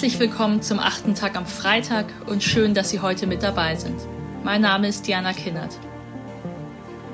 [0.00, 4.00] Herzlich willkommen zum achten Tag am Freitag und schön, dass Sie heute mit dabei sind.
[4.42, 5.78] Mein Name ist Diana Kinnert.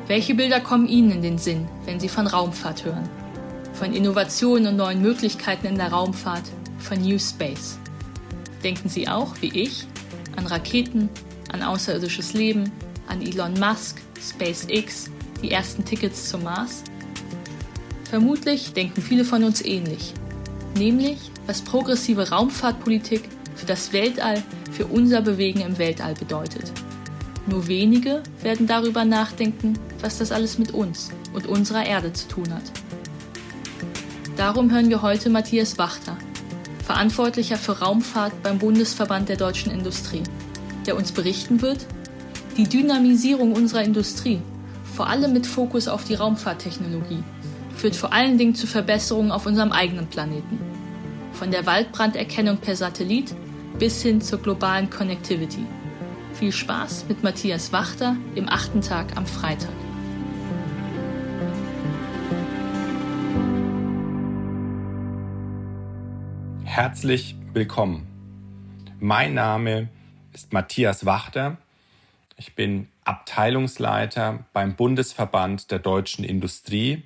[0.06, 3.08] Welche Bilder kommen Ihnen in den Sinn, wenn Sie von Raumfahrt hören?
[3.72, 6.44] Von Innovationen und neuen Möglichkeiten in der Raumfahrt,
[6.78, 7.76] von New Space.
[8.62, 9.84] Denken Sie auch, wie ich,
[10.36, 11.08] an Raketen,
[11.52, 12.70] an außerirdisches Leben,
[13.08, 15.10] an Elon Musk, SpaceX,
[15.42, 16.84] die ersten Tickets zum Mars?
[18.08, 20.14] Vermutlich denken viele von uns ähnlich,
[20.76, 24.42] nämlich was progressive Raumfahrtpolitik für das Weltall,
[24.72, 26.72] für unser Bewegen im Weltall bedeutet.
[27.46, 32.52] Nur wenige werden darüber nachdenken, was das alles mit uns und unserer Erde zu tun
[32.52, 32.64] hat.
[34.36, 36.16] Darum hören wir heute Matthias Wachter,
[36.84, 40.22] Verantwortlicher für Raumfahrt beim Bundesverband der deutschen Industrie,
[40.86, 41.86] der uns berichten wird,
[42.56, 44.40] die Dynamisierung unserer Industrie,
[44.94, 47.22] vor allem mit Fokus auf die Raumfahrttechnologie,
[47.76, 50.58] führt vor allen Dingen zu Verbesserungen auf unserem eigenen Planeten.
[51.38, 53.34] Von der Waldbranderkennung per Satellit
[53.78, 55.66] bis hin zur globalen Connectivity.
[56.32, 59.68] Viel Spaß mit Matthias Wachter im achten Tag am Freitag.
[66.64, 68.06] Herzlich willkommen.
[68.98, 69.90] Mein Name
[70.32, 71.58] ist Matthias Wachter.
[72.38, 77.02] Ich bin Abteilungsleiter beim Bundesverband der deutschen Industrie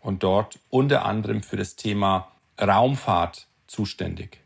[0.00, 2.26] und dort unter anderem für das Thema
[2.60, 4.38] Raumfahrt zuständig.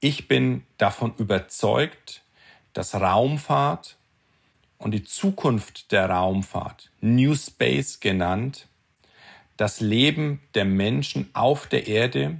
[0.00, 2.22] Ich bin davon überzeugt,
[2.72, 3.96] dass Raumfahrt
[4.78, 8.68] und die Zukunft der Raumfahrt, New Space genannt,
[9.56, 12.38] das Leben der Menschen auf der Erde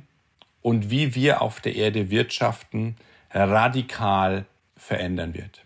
[0.62, 2.96] und wie wir auf der Erde wirtschaften,
[3.30, 5.64] radikal verändern wird.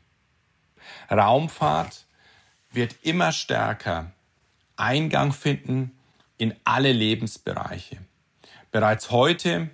[1.10, 2.06] Raumfahrt
[2.70, 4.12] wird immer stärker
[4.76, 5.92] Eingang finden
[6.38, 7.98] in alle Lebensbereiche.
[8.70, 9.68] Bereits heute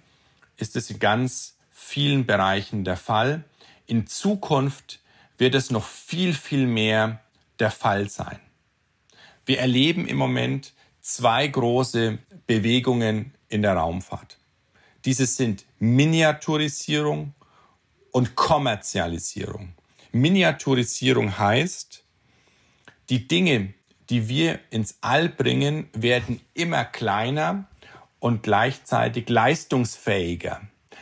[0.58, 3.44] ist es in ganz vielen Bereichen der Fall.
[3.86, 5.00] In Zukunft
[5.38, 7.22] wird es noch viel, viel mehr
[7.58, 8.38] der Fall sein.
[9.46, 14.36] Wir erleben im Moment zwei große Bewegungen in der Raumfahrt.
[15.04, 17.32] Diese sind Miniaturisierung
[18.10, 19.72] und Kommerzialisierung.
[20.12, 22.04] Miniaturisierung heißt,
[23.08, 23.72] die Dinge,
[24.10, 27.68] die wir ins All bringen, werden immer kleiner
[28.20, 30.60] und gleichzeitig leistungsfähiger.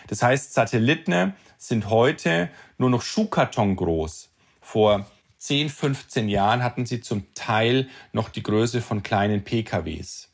[0.09, 4.31] Das heißt, Satelliten sind heute nur noch Schuhkarton groß.
[4.61, 5.07] Vor
[5.39, 10.31] 10, 15 Jahren hatten sie zum Teil noch die Größe von kleinen PKWs.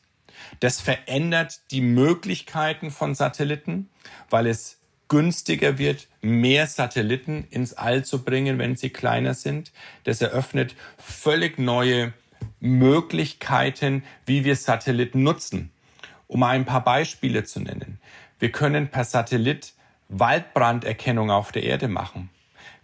[0.61, 3.89] Das verändert die Möglichkeiten von Satelliten,
[4.31, 4.79] weil es
[5.09, 9.73] günstiger wird, mehr Satelliten ins All zu bringen, wenn sie kleiner sind.
[10.05, 12.15] Das eröffnet völlig neue
[12.61, 15.72] Möglichkeiten, wie wir Satelliten nutzen.
[16.33, 18.01] Um ein paar Beispiele zu nennen.
[18.39, 19.75] Wir können per Satellit
[20.09, 22.31] Waldbranderkennung auf der Erde machen.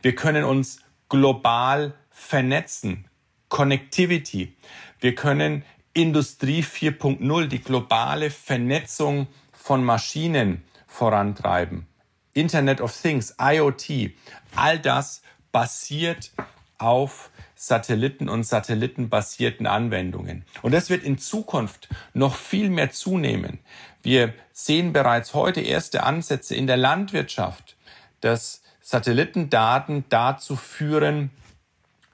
[0.03, 3.07] Wir können uns global vernetzen.
[3.49, 4.55] Connectivity.
[5.01, 5.65] Wir können
[5.95, 11.87] Industrie 4.0, die globale Vernetzung von Maschinen vorantreiben.
[12.35, 14.11] Internet of Things, IoT,
[14.57, 15.23] all das
[15.53, 16.33] basiert
[16.77, 17.31] auf
[17.61, 20.45] Satelliten und satellitenbasierten Anwendungen.
[20.63, 23.59] Und das wird in Zukunft noch viel mehr zunehmen.
[24.01, 27.77] Wir sehen bereits heute erste Ansätze in der Landwirtschaft,
[28.21, 31.31] dass Satellitendaten dazu führen,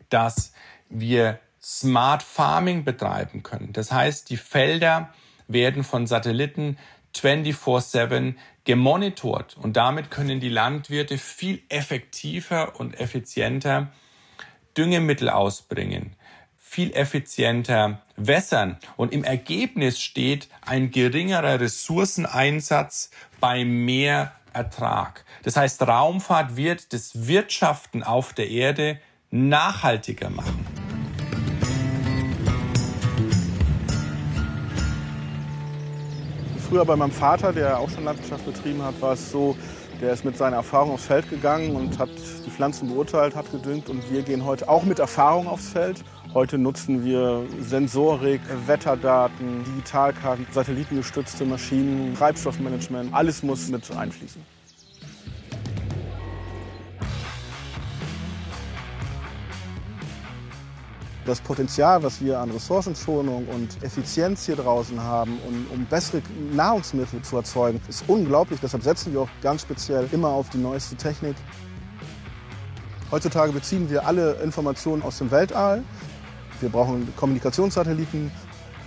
[0.09, 0.55] dass
[0.89, 3.75] wir Smart Farming betreiben können.
[3.75, 5.13] Das heißt, die Felder
[5.47, 6.79] werden von Satelliten
[7.15, 13.93] 24/7 gemonitort und damit können die Landwirte viel effektiver und effizienter
[14.77, 16.17] Düngemittel ausbringen,
[16.59, 25.25] viel effizienter wässern und im Ergebnis steht ein geringerer Ressourceneinsatz bei mehr Ertrag.
[25.43, 28.99] Das heißt, Raumfahrt wird das Wirtschaften auf der Erde
[29.31, 30.67] nachhaltiger machen.
[36.69, 39.57] Früher bei meinem Vater, der auch schon Landwirtschaft betrieben hat, war es so,
[40.01, 42.11] der ist mit seiner Erfahrung aufs Feld gegangen und hat
[42.45, 43.89] die Pflanzen beurteilt, hat gedüngt.
[43.89, 46.03] Und wir gehen heute auch mit Erfahrung aufs Feld.
[46.33, 53.15] Heute nutzen wir Sensorik, Wetterdaten, Digitalkarten, satellitengestützte Maschinen, Treibstoffmanagement.
[53.15, 54.54] Alles muss mit einfließen.
[61.25, 66.23] Das Potenzial, was wir an Ressourcenschonung und Effizienz hier draußen haben, um, um bessere
[66.53, 68.61] Nahrungsmittel zu erzeugen, ist unglaublich.
[68.63, 71.37] Deshalb setzen wir auch ganz speziell immer auf die neueste Technik.
[73.11, 75.83] Heutzutage beziehen wir alle Informationen aus dem Weltall.
[76.61, 78.31] Wir brauchen Kommunikationssatelliten.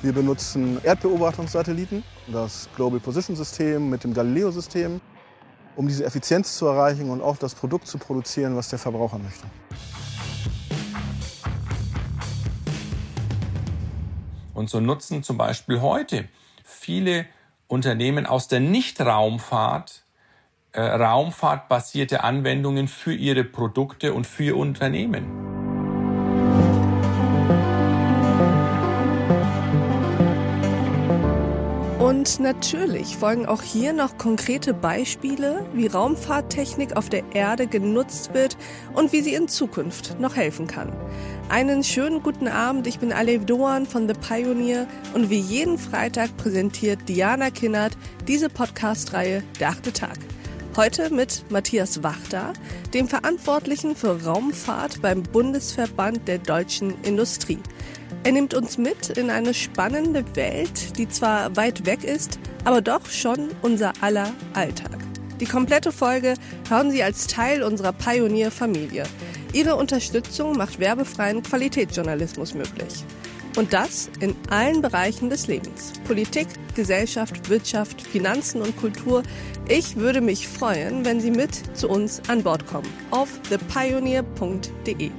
[0.03, 5.01] Wir benutzen Erdbeobachtungssatelliten, das Global Position System mit dem Galileo-System.
[5.77, 9.45] um diese Effizienz zu erreichen und auch das Produkt zu produzieren, was der Verbraucher möchte.
[14.57, 16.27] Und so nutzen zum Beispiel heute
[16.63, 17.27] viele
[17.67, 20.03] Unternehmen aus der Nicht-Raumfahrt
[20.71, 25.57] äh, raumfahrtbasierte Anwendungen für ihre Produkte und für ihr Unternehmen.
[31.99, 38.57] Und natürlich folgen auch hier noch konkrete Beispiele, wie Raumfahrttechnik auf der Erde genutzt wird
[38.93, 40.91] und wie sie in Zukunft noch helfen kann.
[41.49, 46.35] Einen schönen guten Abend, ich bin Alev Doan von The Pioneer und wie jeden Freitag
[46.35, 47.97] präsentiert Diana Kinnert
[48.27, 50.17] diese Podcast-Reihe Der achte Tag.
[50.75, 52.51] Heute mit Matthias Wachter,
[52.93, 57.59] dem Verantwortlichen für Raumfahrt beim Bundesverband der deutschen Industrie.
[58.25, 63.05] Er nimmt uns mit in eine spannende Welt, die zwar weit weg ist, aber doch
[63.05, 64.97] schon unser aller Alltag.
[65.39, 66.33] Die komplette Folge
[66.67, 69.03] hören Sie als Teil unserer Pioneer-Familie.
[69.53, 73.03] Ihre Unterstützung macht werbefreien Qualitätsjournalismus möglich.
[73.57, 75.93] Und das in allen Bereichen des Lebens.
[76.05, 79.23] Politik, Gesellschaft, Wirtschaft, Finanzen und Kultur.
[79.67, 85.09] Ich würde mich freuen, wenn Sie mit zu uns an Bord kommen auf thepioneer.de.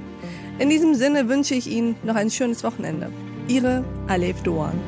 [0.59, 3.11] In diesem Sinne wünsche ich Ihnen noch ein schönes Wochenende.
[3.49, 4.79] Ihre Alef Doan.